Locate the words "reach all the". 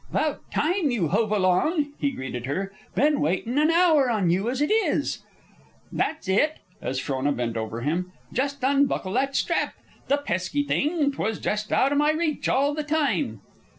12.13-12.83